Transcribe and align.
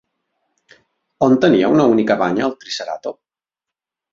On 1.27 1.35
tenia 1.45 1.69
una 1.75 1.85
única 1.91 2.17
banya 2.25 2.47
el 2.49 2.59
triceratop? 2.65 3.21